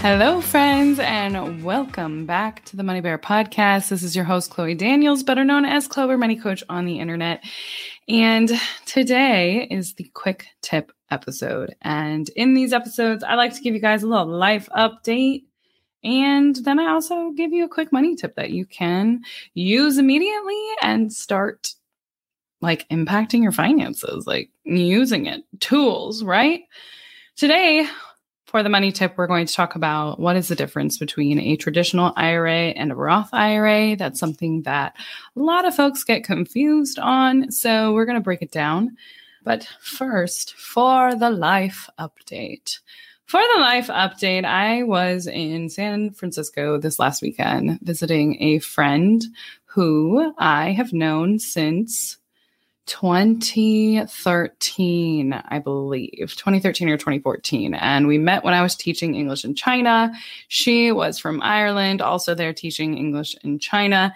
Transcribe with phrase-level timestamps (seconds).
[0.00, 3.88] Hello, friends, and welcome back to the Money Bear podcast.
[3.88, 7.00] This is your host, Chloe Daniels, better known as Clo Bare Money Coach on the
[7.00, 7.44] internet.
[8.08, 8.48] And
[8.86, 11.74] today is the quick tip episode.
[11.82, 15.46] And in these episodes, I like to give you guys a little life update.
[16.04, 19.22] And then I also give you a quick money tip that you can
[19.54, 21.70] use immediately and start
[22.60, 26.60] like impacting your finances, like using it, tools, right?
[27.34, 27.88] Today,
[28.48, 31.56] for the money tip, we're going to talk about what is the difference between a
[31.56, 33.94] traditional IRA and a Roth IRA.
[33.94, 34.96] That's something that
[35.36, 37.52] a lot of folks get confused on.
[37.52, 38.96] So we're going to break it down.
[39.44, 42.78] But first, for the life update.
[43.26, 49.22] For the life update, I was in San Francisco this last weekend visiting a friend
[49.66, 52.16] who I have known since
[52.88, 57.74] 2013, I believe, 2013 or 2014.
[57.74, 60.10] And we met when I was teaching English in China.
[60.48, 64.14] She was from Ireland, also there teaching English in China.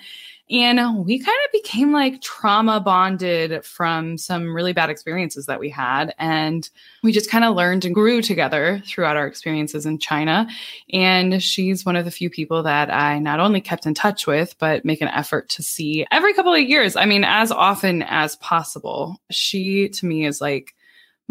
[0.53, 5.71] And we kind of became like trauma bonded from some really bad experiences that we
[5.71, 6.15] had.
[6.19, 6.69] And
[7.03, 10.47] we just kind of learned and grew together throughout our experiences in China.
[10.93, 14.55] And she's one of the few people that I not only kept in touch with,
[14.59, 16.97] but make an effort to see every couple of years.
[16.97, 19.21] I mean, as often as possible.
[19.31, 20.75] She to me is like,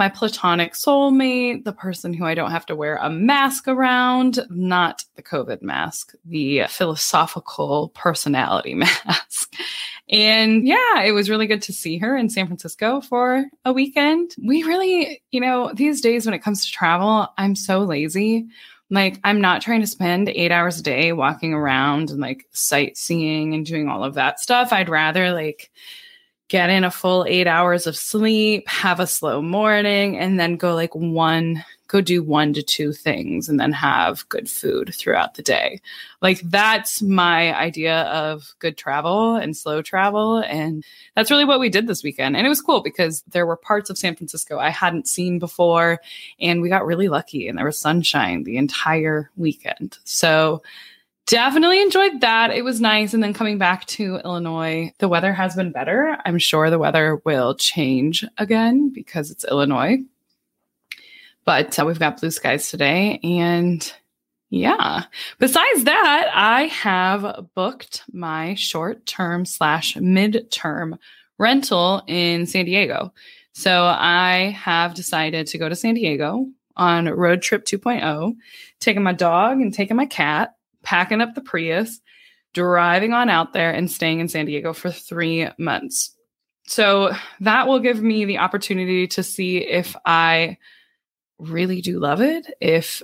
[0.01, 5.05] my platonic soulmate, the person who I don't have to wear a mask around, not
[5.15, 8.73] the COVID mask, the philosophical personality
[9.05, 9.53] mask.
[10.09, 14.33] And yeah, it was really good to see her in San Francisco for a weekend.
[14.43, 18.47] We really, you know, these days when it comes to travel, I'm so lazy.
[18.89, 23.53] Like, I'm not trying to spend eight hours a day walking around and like sightseeing
[23.53, 24.73] and doing all of that stuff.
[24.73, 25.69] I'd rather like
[26.51, 30.75] get in a full eight hours of sleep, have a slow morning, and then go
[30.75, 35.41] like one, go do one to two things and then have good food throughout the
[35.41, 35.79] day.
[36.21, 40.39] Like that's my idea of good travel and slow travel.
[40.39, 40.83] And
[41.15, 42.35] that's really what we did this weekend.
[42.35, 46.01] And it was cool because there were parts of San Francisco I hadn't seen before.
[46.41, 49.99] And we got really lucky and there was sunshine the entire weekend.
[50.03, 50.63] So,
[51.27, 52.51] definitely enjoyed that.
[52.51, 53.13] It was nice.
[53.13, 56.17] And then coming back to Illinois, the weather has been better.
[56.25, 59.99] I'm sure the weather will change again because it's Illinois.
[61.45, 63.19] But uh, we've got blue skies today.
[63.23, 63.91] And
[64.49, 65.03] yeah,
[65.39, 70.97] besides that, I have booked my short term slash mid term
[71.37, 73.13] rental in San Diego.
[73.53, 78.35] So I have decided to go to San Diego on road trip 2.0,
[78.79, 81.99] taking my dog and taking my cat packing up the Prius,
[82.53, 86.15] driving on out there, and staying in San Diego for three months.
[86.67, 87.11] So
[87.41, 90.57] that will give me the opportunity to see if I
[91.39, 93.01] really do love it, if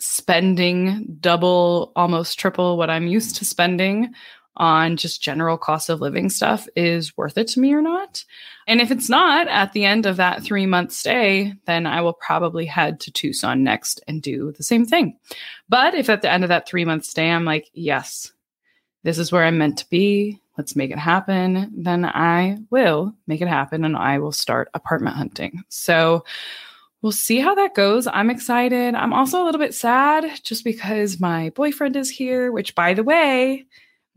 [0.00, 4.12] spending double, almost triple what I'm used to spending
[4.58, 8.24] on just general cost of living stuff is worth it to me or not.
[8.66, 12.12] And if it's not at the end of that three month stay, then I will
[12.12, 15.16] probably head to Tucson next and do the same thing.
[15.68, 18.32] But if at the end of that three month stay, I'm like, yes,
[19.04, 20.40] this is where I'm meant to be.
[20.58, 21.72] Let's make it happen.
[21.74, 25.62] Then I will make it happen and I will start apartment hunting.
[25.68, 26.24] So
[27.00, 28.06] we'll see how that goes.
[28.06, 28.94] I'm excited.
[28.94, 33.04] I'm also a little bit sad just because my boyfriend is here, which, by the
[33.04, 33.66] way,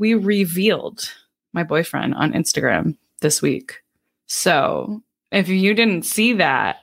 [0.02, 1.14] we revealed
[1.54, 3.84] my boyfriend on Instagram this week.
[4.26, 6.78] So if you didn't see that,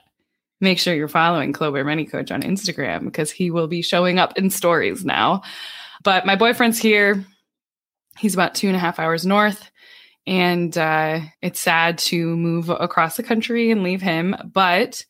[0.61, 4.19] make sure you're following Clo Bare Money Coach on Instagram because he will be showing
[4.19, 5.41] up in stories now.
[6.01, 7.25] But my boyfriend's here.
[8.17, 9.69] He's about two and a half hours north.
[10.25, 14.33] And uh, it's sad to move across the country and leave him.
[14.45, 15.03] But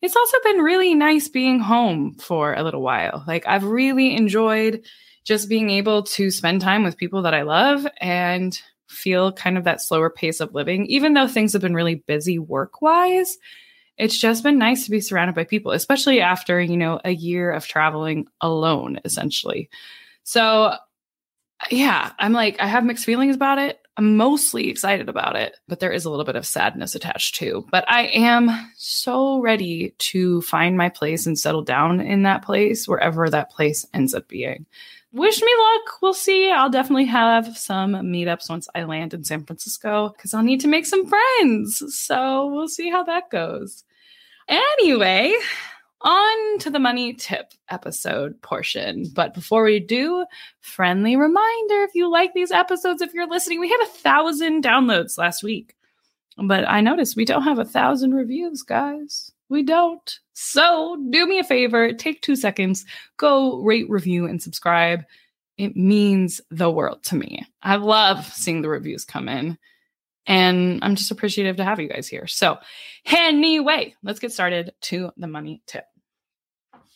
[0.00, 3.22] it's also been really nice being home for a little while.
[3.28, 4.84] Like, I've really enjoyed
[5.24, 9.64] just being able to spend time with people that I love and feel kind of
[9.64, 13.38] that slower pace of living, even though things have been really busy work wise.
[13.96, 17.50] It's just been nice to be surrounded by people, especially after, you know, a year
[17.52, 19.70] of traveling alone, essentially.
[20.24, 20.74] So,
[21.70, 23.78] yeah, I'm like, I have mixed feelings about it.
[23.96, 27.66] I'm mostly excited about it, but there is a little bit of sadness attached too.
[27.70, 32.88] But I am so ready to find my place and settle down in that place,
[32.88, 34.64] wherever that place ends up being
[35.12, 35.98] wish me luck.
[36.00, 36.50] We'll see.
[36.50, 40.68] I'll definitely have some meetups once I land in San Francisco because I'll need to
[40.68, 41.82] make some friends.
[41.94, 43.84] So we'll see how that goes.
[44.48, 45.34] Anyway,
[46.00, 49.06] on to the money tip episode portion.
[49.14, 50.24] But before we do,
[50.60, 55.18] friendly reminder if you like these episodes, if you're listening, we had a thousand downloads
[55.18, 55.76] last week.
[56.38, 59.32] But I noticed we don't have a thousand reviews, guys.
[59.48, 60.18] We don't.
[60.32, 62.84] So do me a favor, take two seconds,
[63.16, 65.04] go rate, review, and subscribe.
[65.58, 67.46] It means the world to me.
[67.62, 69.58] I love seeing the reviews come in.
[70.26, 72.28] And I'm just appreciative to have you guys here.
[72.28, 72.58] So,
[73.06, 75.84] anyway, let's get started to the money tip.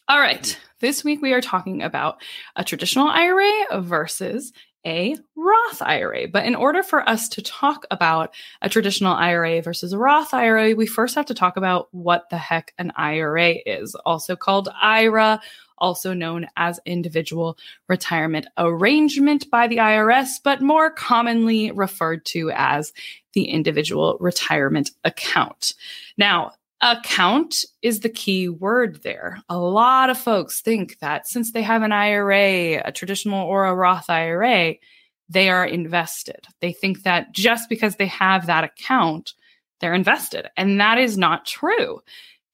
[0.09, 0.57] All right.
[0.81, 2.23] This week we are talking about
[2.55, 4.53] a traditional IRA versus
[4.87, 6.29] a Roth IRA.
[6.29, 10.75] But in order for us to talk about a traditional IRA versus a Roth IRA,
[10.75, 15.41] we first have to talk about what the heck an IRA is, also called IRA,
[15.79, 22.93] also known as individual retirement arrangement by the IRS, but more commonly referred to as
[23.35, 25.75] the individual retirement account.
[26.17, 29.39] Now, account is the key word there.
[29.49, 33.75] A lot of folks think that since they have an IRA, a traditional or a
[33.75, 34.75] Roth IRA,
[35.29, 36.47] they are invested.
[36.61, 39.35] They think that just because they have that account,
[39.81, 40.49] they're invested.
[40.57, 42.01] And that is not true.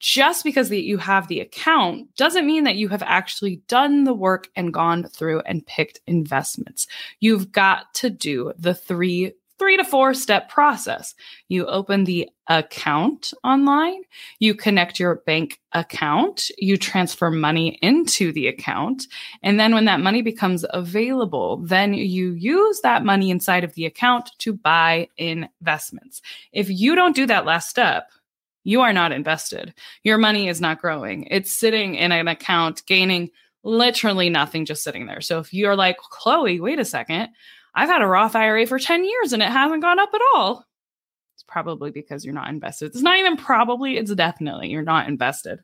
[0.00, 4.14] Just because the, you have the account doesn't mean that you have actually done the
[4.14, 6.88] work and gone through and picked investments.
[7.20, 11.14] You've got to do the three three to four step process.
[11.48, 14.02] You open the account online,
[14.38, 19.06] you connect your bank account, you transfer money into the account,
[19.42, 23.86] and then when that money becomes available, then you use that money inside of the
[23.86, 26.20] account to buy investments.
[26.52, 28.10] If you don't do that last step,
[28.64, 29.74] you are not invested.
[30.04, 31.24] Your money is not growing.
[31.30, 33.30] It's sitting in an account gaining
[33.64, 35.20] literally nothing just sitting there.
[35.20, 37.28] So if you're like, Chloe, wait a second,
[37.74, 40.64] I've had a Roth IRA for 10 years and it hasn't gone up at all.
[41.34, 42.86] It's probably because you're not invested.
[42.86, 45.60] It's not even probably, it's definitely you're not invested.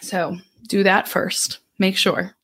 [0.00, 0.36] So
[0.68, 1.60] do that first.
[1.78, 2.34] Make sure.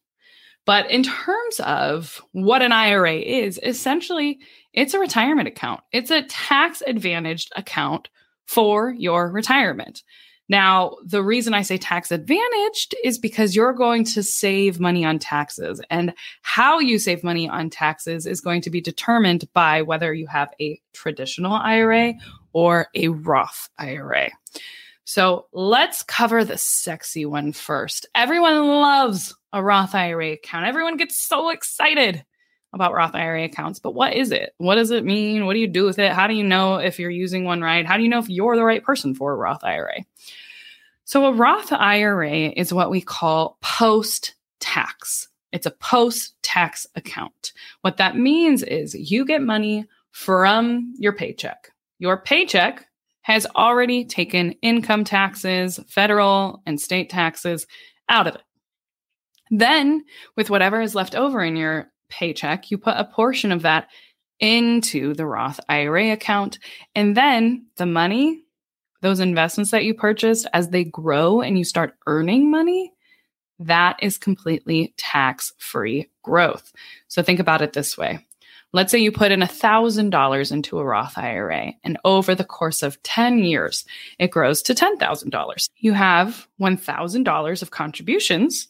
[0.66, 4.38] But in terms of what an IRA is, essentially,
[4.72, 5.80] it's a retirement account.
[5.90, 8.08] It's a tax advantaged account
[8.46, 10.02] for your retirement.
[10.50, 15.20] Now, the reason I say tax advantaged is because you're going to save money on
[15.20, 15.80] taxes.
[15.90, 16.12] And
[16.42, 20.52] how you save money on taxes is going to be determined by whether you have
[20.60, 22.14] a traditional IRA
[22.52, 24.30] or a Roth IRA.
[25.04, 28.08] So let's cover the sexy one first.
[28.16, 30.66] Everyone loves a Roth IRA account.
[30.66, 32.24] Everyone gets so excited
[32.72, 34.54] about Roth IRA accounts, but what is it?
[34.58, 35.46] What does it mean?
[35.46, 36.12] What do you do with it?
[36.12, 37.86] How do you know if you're using one right?
[37.86, 40.04] How do you know if you're the right person for a Roth IRA?
[41.04, 45.28] So, a Roth IRA is what we call post tax.
[45.52, 47.52] It's a post tax account.
[47.80, 51.72] What that means is you get money from your paycheck.
[51.98, 52.86] Your paycheck
[53.22, 57.66] has already taken income taxes, federal and state taxes
[58.08, 58.42] out of it.
[59.50, 60.04] Then,
[60.36, 63.88] with whatever is left over in your paycheck, you put a portion of that
[64.38, 66.58] into the Roth IRA account.
[66.94, 68.42] And then the money
[69.00, 72.92] those investments that you purchased, as they grow and you start earning money,
[73.58, 76.72] that is completely tax free growth.
[77.08, 78.26] So think about it this way.
[78.72, 83.02] Let's say you put in $1,000 into a Roth IRA, and over the course of
[83.02, 83.84] 10 years,
[84.18, 85.68] it grows to $10,000.
[85.78, 88.68] You have $1,000 of contributions,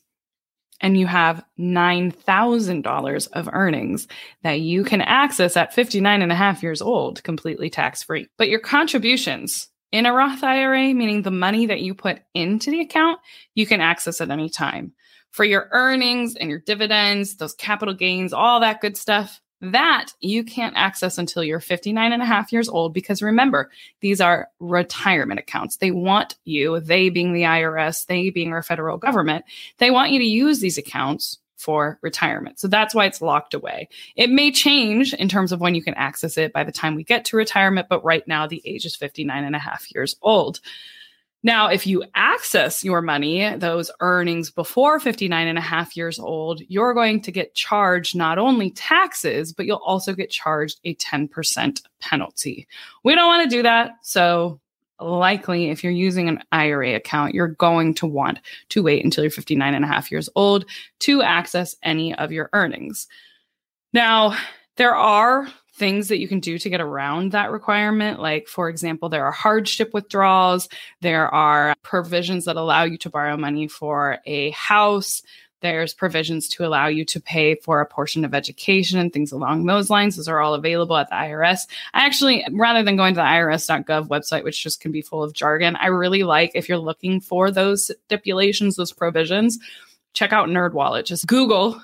[0.81, 4.09] and you have $9,000 of earnings
[4.43, 8.29] that you can access at 59 and a half years old, completely tax free.
[8.39, 12.81] But your contributions, in a Roth IRA, meaning the money that you put into the
[12.81, 13.21] account,
[13.55, 14.93] you can access at any time.
[15.33, 20.43] For your earnings and your dividends, those capital gains, all that good stuff, that you
[20.43, 25.41] can't access until you're 59 and a half years old because remember, these are retirement
[25.41, 25.77] accounts.
[25.77, 29.45] They want you, they being the IRS, they being our federal government,
[29.79, 32.59] they want you to use these accounts for retirement.
[32.59, 33.91] So that's why it's locked away.
[34.17, 37.05] It may change in terms of when you can access it by the time we
[37.05, 40.61] get to retirement, but right now the age is 59 and a half years old.
[41.43, 46.61] Now, if you access your money, those earnings before 59 and a half years old,
[46.69, 51.83] you're going to get charged not only taxes, but you'll also get charged a 10%
[52.01, 52.69] penalty.
[53.05, 53.93] We don't want to do that.
[54.03, 54.61] So
[55.01, 59.31] likely if you're using an IRA account, you're going to want to wait until you're
[59.31, 60.67] 59 and a half years old
[61.01, 63.09] to access any of your earnings.
[63.95, 64.37] Now,
[64.77, 65.49] there are
[65.81, 68.21] things that you can do to get around that requirement.
[68.21, 70.69] Like, for example, there are hardship withdrawals,
[71.01, 75.23] there are provisions that allow you to borrow money for a house.
[75.63, 79.65] There's provisions to allow you to pay for a portion of education and things along
[79.65, 80.17] those lines.
[80.17, 81.61] Those are all available at the IRS.
[81.95, 85.33] I actually, rather than going to the IRS.gov website, which just can be full of
[85.33, 89.59] jargon, I really like if you're looking for those stipulations, those provisions,
[90.13, 91.05] check out NerdWallet.
[91.05, 91.81] Just Google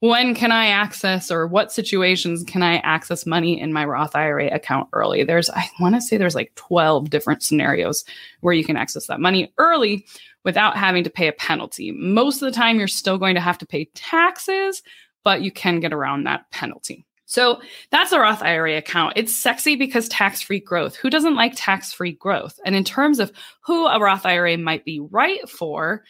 [0.00, 4.48] when can I access or what situations can I access money in my Roth IRA
[4.48, 5.24] account early?
[5.24, 8.04] There's, I want to say there's like 12 different scenarios
[8.40, 10.06] where you can access that money early
[10.42, 11.92] without having to pay a penalty.
[11.92, 14.82] Most of the time, you're still going to have to pay taxes,
[15.22, 17.04] but you can get around that penalty.
[17.26, 19.12] So that's a Roth IRA account.
[19.16, 20.96] It's sexy because tax free growth.
[20.96, 22.58] Who doesn't like tax free growth?
[22.64, 23.30] And in terms of
[23.60, 26.02] who a Roth IRA might be right for,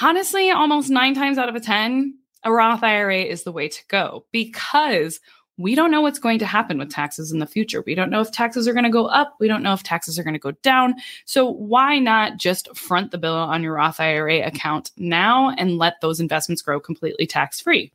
[0.00, 3.86] honestly, almost nine times out of a 10, a Roth IRA is the way to
[3.88, 5.20] go because
[5.58, 7.82] we don't know what's going to happen with taxes in the future.
[7.86, 9.34] We don't know if taxes are going to go up.
[9.38, 10.94] We don't know if taxes are going to go down.
[11.24, 16.00] So why not just front the bill on your Roth IRA account now and let
[16.00, 17.92] those investments grow completely tax free?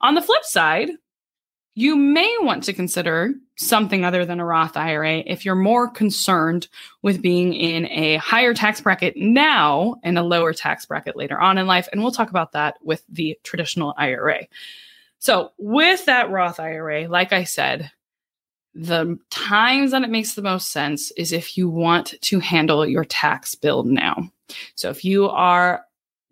[0.00, 0.90] On the flip side,
[1.74, 6.68] you may want to consider something other than a Roth IRA if you're more concerned
[7.02, 11.58] with being in a higher tax bracket now and a lower tax bracket later on
[11.58, 11.88] in life.
[11.90, 14.46] And we'll talk about that with the traditional IRA.
[15.18, 17.90] So, with that Roth IRA, like I said,
[18.74, 23.04] the times that it makes the most sense is if you want to handle your
[23.04, 24.30] tax bill now.
[24.74, 25.84] So, if you are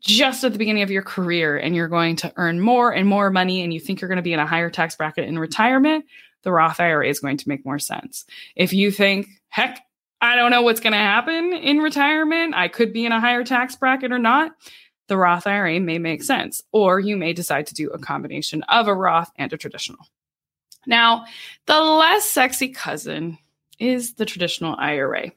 [0.02, 3.30] just at the beginning of your career and you're going to earn more and more
[3.30, 6.04] money and you think you're going to be in a higher tax bracket in retirement,
[6.42, 8.25] the Roth IRA is going to make more sense.
[8.56, 9.78] If you think, heck,
[10.21, 13.44] I don't know what's going to happen in retirement, I could be in a higher
[13.44, 14.52] tax bracket or not,
[15.06, 16.62] the Roth IRA may make sense.
[16.73, 20.06] Or you may decide to do a combination of a Roth and a traditional.
[20.87, 21.26] Now,
[21.66, 23.38] the less sexy cousin
[23.78, 25.30] is the traditional IRA.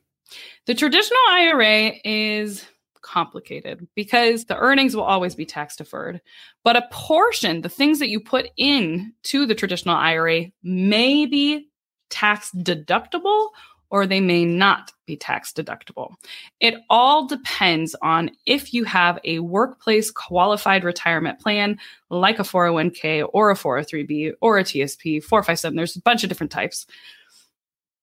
[0.66, 2.66] The traditional IRA is
[3.06, 6.22] complicated because the earnings will always be tax deferred.
[6.64, 11.70] But a portion, the things that you put in to the traditional IRA may be
[12.10, 13.50] tax deductible
[13.92, 16.16] or they may not be tax deductible.
[16.60, 21.78] It all depends on if you have a workplace qualified retirement plan
[22.10, 26.52] like a 401k or a 403b or a TSP 457 there's a bunch of different
[26.52, 26.88] types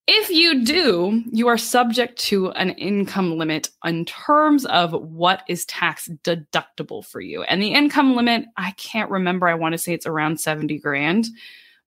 [0.07, 5.65] if you do, you are subject to an income limit in terms of what is
[5.67, 7.43] tax deductible for you.
[7.45, 9.49] And the income limit, I can't remember.
[9.49, 11.29] I want to say it's around 70 grand.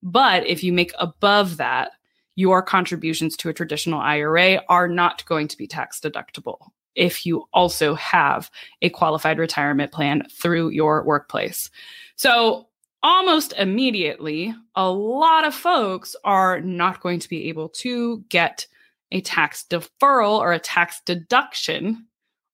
[0.02, 1.92] But if you make above that,
[2.36, 7.48] your contributions to a traditional IRA are not going to be tax deductible if you
[7.54, 8.50] also have
[8.82, 11.70] a qualified retirement plan through your workplace.
[12.16, 12.68] So
[13.06, 18.66] almost immediately, a lot of folks are not going to be able to get
[19.12, 22.08] a tax deferral or a tax deduction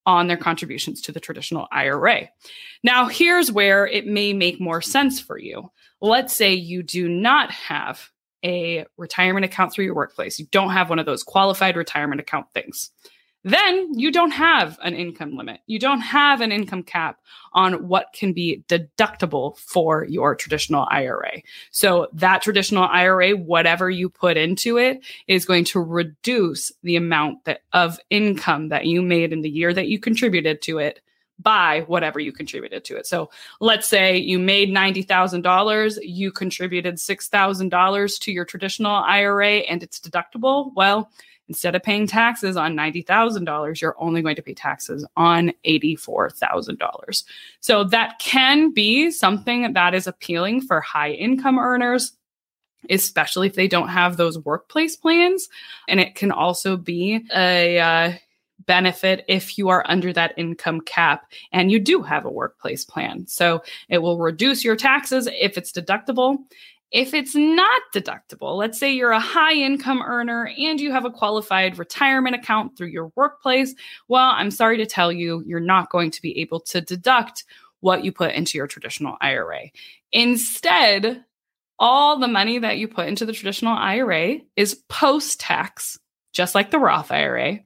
[0.06, 2.28] on their contributions to the traditional IRA.
[2.84, 5.72] Now, here's where it may make more sense for you.
[6.02, 8.10] Let's say you do not have
[8.44, 12.48] a retirement account through your workplace, you don't have one of those qualified retirement account
[12.54, 12.92] things
[13.44, 15.62] then you don't have an income limit.
[15.66, 17.20] You don't have an income cap
[17.54, 21.42] on what can be deductible for your traditional IRA.
[21.72, 27.46] So that traditional IRA, whatever you put into it, is going to reduce the amount
[27.46, 31.02] that of income that you made in the year that you contributed to it
[31.40, 33.08] by whatever you contributed to it.
[33.08, 40.00] So let's say you made $90,000, you contributed $6,000 to your traditional IRA and it's
[40.00, 40.72] deductible.
[40.76, 41.10] Well,
[41.48, 47.24] Instead of paying taxes on $90,000, you're only going to pay taxes on $84,000.
[47.60, 52.14] So that can be something that is appealing for high income earners
[52.90, 55.50] especially if they don't have those workplace plans.
[55.88, 58.14] And it can also be a uh,
[58.66, 63.28] benefit if you are under that income cap and you do have a workplace plan.
[63.28, 66.38] So it will reduce your taxes if it's deductible.
[66.92, 71.12] If it's not deductible, let's say you're a high income earner and you have a
[71.12, 73.74] qualified retirement account through your workplace,
[74.10, 77.46] well, I'm sorry to tell you, you're not going to be able to deduct
[77.80, 79.70] what you put into your traditional IRA.
[80.12, 81.24] Instead,
[81.80, 85.98] all the money that you put into the traditional IRA is post tax,
[86.34, 87.60] just like the Roth IRA.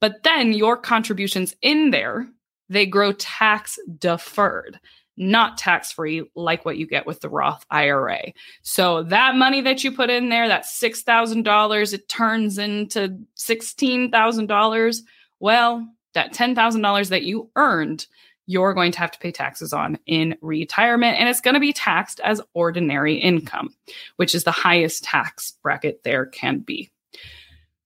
[0.00, 2.28] But then your contributions in there,
[2.68, 4.78] they grow tax deferred
[5.18, 8.32] not tax free like what you get with the Roth IRA.
[8.62, 14.98] So that money that you put in there, that $6,000, it turns into $16,000.
[15.40, 18.06] Well, that $10,000 that you earned,
[18.46, 21.18] you're going to have to pay taxes on in retirement.
[21.18, 23.74] And it's going to be taxed as ordinary income,
[24.16, 26.90] which is the highest tax bracket there can be.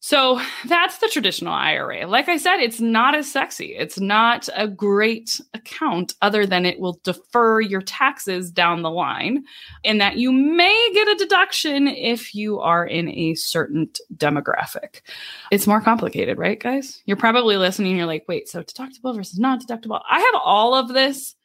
[0.04, 2.08] So that's the traditional IRA.
[2.08, 3.76] Like I said, it's not as sexy.
[3.76, 9.44] It's not a great account, other than it will defer your taxes down the line,
[9.84, 15.02] and that you may get a deduction if you are in a certain demographic.
[15.52, 17.00] It's more complicated, right, guys?
[17.06, 20.02] You're probably listening, you're like, wait, so deductible versus non deductible.
[20.10, 21.36] I have all of this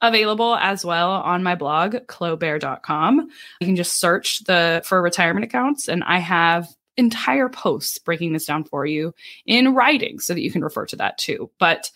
[0.00, 3.28] available as well on my blog, clobare.com.
[3.60, 8.44] You can just search the for retirement accounts, and I have entire posts breaking this
[8.44, 9.14] down for you
[9.46, 11.50] in writing so that you can refer to that too.
[11.58, 11.90] But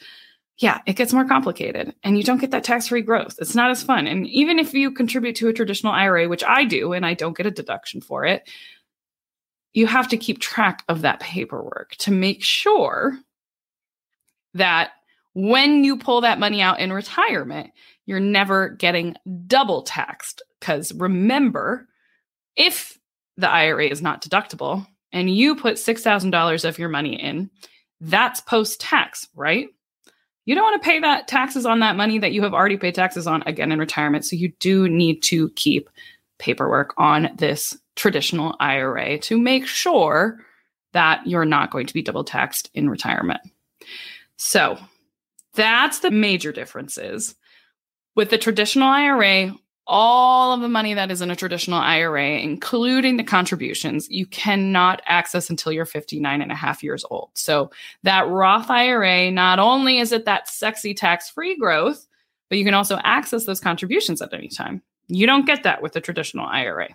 [0.59, 3.35] yeah, it gets more complicated and you don't get that tax free growth.
[3.39, 4.07] It's not as fun.
[4.07, 7.37] And even if you contribute to a traditional IRA, which I do, and I don't
[7.37, 8.49] get a deduction for it,
[9.73, 13.19] you have to keep track of that paperwork to make sure
[14.55, 14.91] that
[15.35, 17.71] when you pull that money out in retirement,
[18.05, 19.17] you're never getting
[19.47, 20.43] double taxed.
[20.61, 21.89] Because remember,
[22.55, 22.99] if
[23.37, 27.51] the IRA is not deductible and you put $6,000 of your money in,
[28.01, 29.69] that's post tax, right?
[30.45, 32.95] You don't want to pay that taxes on that money that you have already paid
[32.95, 34.25] taxes on again in retirement.
[34.25, 35.89] So you do need to keep
[36.39, 40.41] paperwork on this traditional IRA to make sure
[40.93, 43.41] that you're not going to be double taxed in retirement.
[44.37, 44.79] So
[45.55, 47.37] that's the major differences.
[48.17, 49.55] With the traditional IRA,
[49.87, 55.03] all of the money that is in a traditional IRA, including the contributions, you cannot
[55.07, 57.31] access until you're 59 and a half years old.
[57.35, 57.71] So
[58.03, 62.07] that Roth IRA, not only is it that sexy tax free growth,
[62.49, 64.83] but you can also access those contributions at any time.
[65.09, 66.89] You don't get that with the traditional IRA.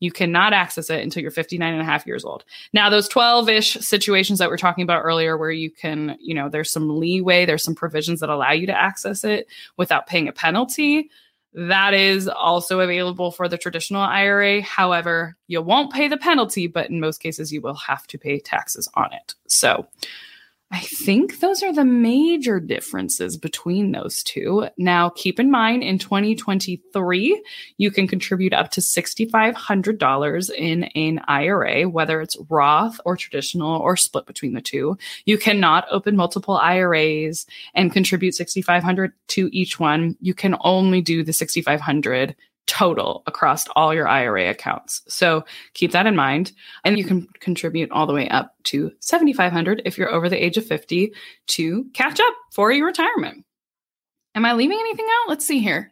[0.00, 2.44] You cannot access it until you're 59 and a half years old.
[2.72, 6.34] Now, those 12 ish situations that we are talking about earlier, where you can, you
[6.34, 10.26] know, there's some leeway, there's some provisions that allow you to access it without paying
[10.26, 11.10] a penalty.
[11.52, 14.62] That is also available for the traditional IRA.
[14.62, 18.38] However, you won't pay the penalty, but in most cases, you will have to pay
[18.38, 19.34] taxes on it.
[19.48, 19.86] So,
[20.72, 24.68] I think those are the major differences between those two.
[24.78, 27.42] Now, keep in mind in 2023,
[27.76, 33.96] you can contribute up to $6,500 in an IRA, whether it's Roth or traditional or
[33.96, 34.96] split between the two.
[35.24, 40.16] You cannot open multiple IRAs and contribute 6,500 to each one.
[40.20, 42.36] You can only do the 6,500
[42.66, 45.02] total across all your IRA accounts.
[45.08, 46.52] So keep that in mind.
[46.84, 50.56] And you can contribute all the way up to 7500 if you're over the age
[50.56, 51.12] of 50
[51.48, 53.44] to catch up for your retirement.
[54.34, 55.28] Am I leaving anything out?
[55.28, 55.90] Let's see here.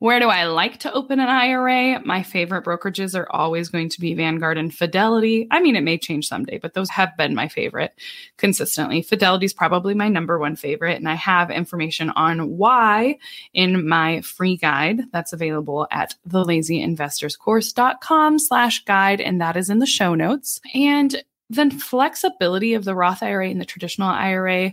[0.00, 2.00] Where do I like to open an IRA?
[2.06, 5.46] My favorite brokerages are always going to be Vanguard and Fidelity.
[5.50, 7.92] I mean, it may change someday, but those have been my favorite
[8.38, 9.02] consistently.
[9.02, 13.18] Fidelity is probably my number one favorite, and I have information on why
[13.52, 19.86] in my free guide that's available at thelazyinvestorscourse.com slash guide, and that is in the
[19.86, 20.62] show notes.
[20.74, 24.72] And then flexibility of the Roth IRA and the traditional IRA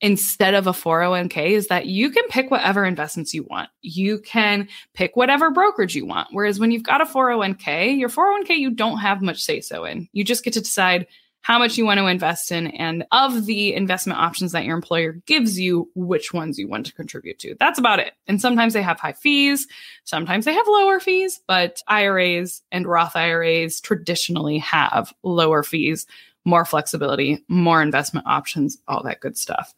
[0.00, 3.68] instead of a 401k is that you can pick whatever investments you want.
[3.82, 6.28] You can pick whatever brokerage you want.
[6.32, 10.08] Whereas when you've got a 401k, your 401k, you don't have much say so in.
[10.12, 11.06] You just get to decide
[11.40, 15.12] how much you want to invest in and of the investment options that your employer
[15.24, 17.56] gives you, which ones you want to contribute to.
[17.58, 18.12] That's about it.
[18.26, 19.66] And sometimes they have high fees,
[20.04, 26.06] sometimes they have lower fees, but IRAs and Roth IRAs traditionally have lower fees
[26.48, 29.74] more flexibility, more investment options, all that good stuff.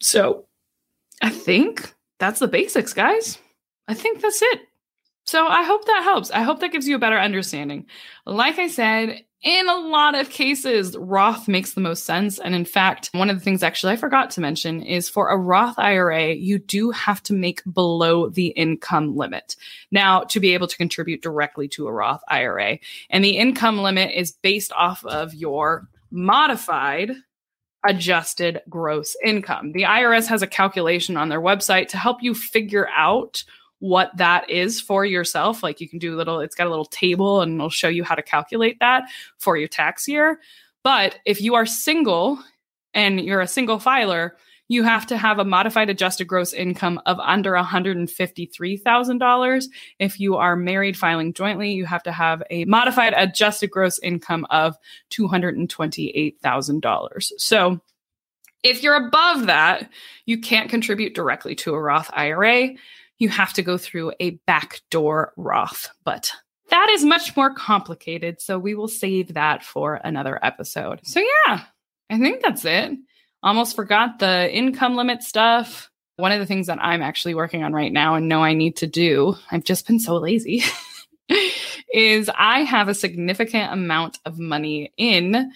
[0.00, 0.44] So
[1.22, 3.38] I think that's the basics, guys.
[3.88, 4.60] I think that's it.
[5.24, 6.30] So I hope that helps.
[6.30, 7.86] I hope that gives you a better understanding.
[8.26, 12.38] Like I said, in a lot of cases, Roth makes the most sense.
[12.38, 15.36] And in fact, one of the things actually I forgot to mention is for a
[15.36, 19.56] Roth IRA, you do have to make below the income limit.
[19.90, 22.78] Now, to be able to contribute directly to a Roth IRA.
[23.10, 27.12] And the income limit is based off of your modified
[27.86, 29.72] adjusted gross income.
[29.72, 33.44] The IRS has a calculation on their website to help you figure out
[33.78, 35.62] what that is for yourself.
[35.62, 38.04] Like you can do a little, it's got a little table and it'll show you
[38.04, 39.04] how to calculate that
[39.38, 40.40] for your tax year.
[40.82, 42.38] But if you are single
[42.94, 44.36] and you're a single filer,
[44.68, 49.64] you have to have a modified adjusted gross income of under $153,000.
[50.00, 54.44] If you are married filing jointly, you have to have a modified adjusted gross income
[54.50, 54.76] of
[55.10, 57.32] $228,000.
[57.38, 57.80] So
[58.64, 59.88] if you're above that,
[60.24, 62.70] you can't contribute directly to a Roth IRA
[63.18, 65.88] you have to go through a backdoor Roth.
[66.04, 66.32] But
[66.70, 68.40] that is much more complicated.
[68.40, 71.00] So we will save that for another episode.
[71.04, 71.64] So, yeah,
[72.10, 72.92] I think that's it.
[73.42, 75.90] Almost forgot the income limit stuff.
[76.16, 78.76] One of the things that I'm actually working on right now and know I need
[78.76, 80.62] to do, I've just been so lazy,
[81.92, 85.52] is I have a significant amount of money in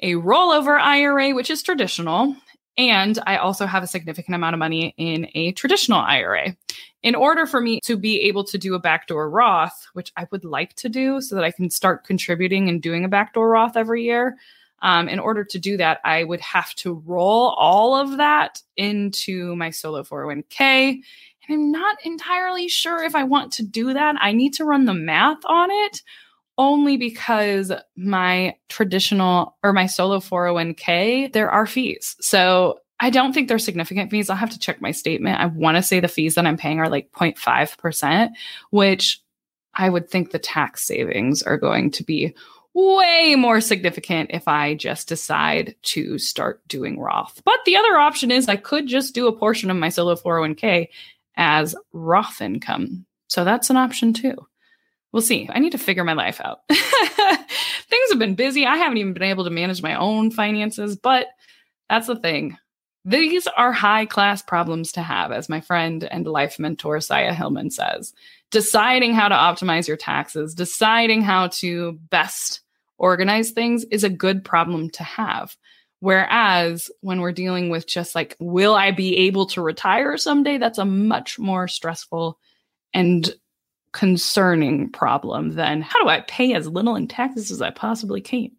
[0.00, 2.34] a rollover IRA, which is traditional.
[2.80, 6.56] And I also have a significant amount of money in a traditional IRA.
[7.02, 10.46] In order for me to be able to do a backdoor Roth, which I would
[10.46, 14.04] like to do so that I can start contributing and doing a backdoor Roth every
[14.04, 14.38] year,
[14.82, 19.54] Um, in order to do that, I would have to roll all of that into
[19.56, 21.02] my solo 401k.
[21.46, 24.16] And I'm not entirely sure if I want to do that.
[24.18, 26.00] I need to run the math on it
[26.60, 32.16] only because my traditional or my solo 401k, there are fees.
[32.20, 34.28] So I don't think they're significant fees.
[34.28, 35.40] I'll have to check my statement.
[35.40, 38.28] I want to say the fees that I'm paying are like 0.5%,
[38.68, 39.22] which
[39.72, 42.34] I would think the tax savings are going to be
[42.74, 47.40] way more significant if I just decide to start doing Roth.
[47.42, 50.88] But the other option is I could just do a portion of my solo 401k
[51.36, 53.06] as Roth income.
[53.28, 54.36] So that's an option too.
[55.12, 55.48] We'll see.
[55.52, 56.60] I need to figure my life out.
[56.68, 58.64] Things have been busy.
[58.66, 61.26] I haven't even been able to manage my own finances, but
[61.88, 62.56] that's the thing.
[63.04, 67.70] These are high class problems to have, as my friend and life mentor, Saya Hillman
[67.70, 68.12] says.
[68.50, 72.60] Deciding how to optimize your taxes, deciding how to best
[72.98, 75.56] organize things is a good problem to have.
[76.00, 80.58] Whereas when we're dealing with just like, will I be able to retire someday?
[80.58, 82.38] That's a much more stressful
[82.92, 83.34] and
[83.92, 88.50] concerning problem than how do I pay as little in taxes as I possibly can?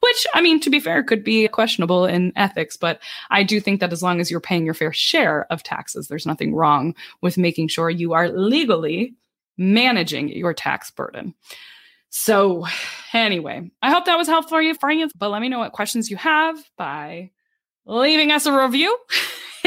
[0.00, 3.80] Which, I mean, to be fair, could be questionable in ethics, but I do think
[3.80, 7.38] that as long as you're paying your fair share of taxes, there's nothing wrong with
[7.38, 9.14] making sure you are legally
[9.58, 11.34] managing your tax burden.
[12.10, 12.66] So,
[13.12, 15.12] anyway, I hope that was helpful for you, friends.
[15.14, 17.30] But let me know what questions you have by
[17.84, 18.96] leaving us a review.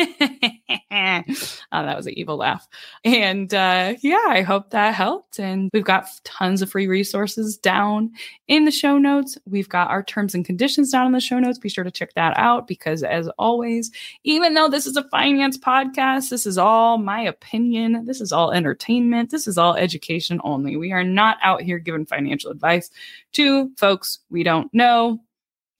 [0.92, 1.24] oh,
[1.72, 2.68] that was an evil laugh.
[3.04, 5.40] And uh, yeah, I hope that helped.
[5.40, 8.12] And we've got tons of free resources down
[8.48, 9.38] in the show notes.
[9.46, 11.60] We've got our terms and conditions down in the show notes.
[11.60, 13.92] Be sure to check that out because, as always,
[14.24, 18.06] even though this is a finance podcast, this is all my opinion.
[18.06, 19.32] This is all entertainment.
[19.32, 20.78] This is all education only.
[20.78, 22.90] We are not out here giving financial advice
[23.34, 25.20] to folks we don't know.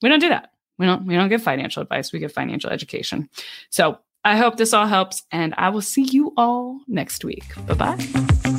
[0.00, 0.52] We don't do that.
[0.78, 2.12] We don't we don't give financial advice.
[2.12, 3.28] We give financial education.
[3.70, 7.44] So I hope this all helps, and I will see you all next week.
[7.66, 8.51] Bye bye.